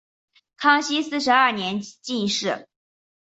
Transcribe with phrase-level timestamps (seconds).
[0.57, 2.67] 康熙四十二年进士。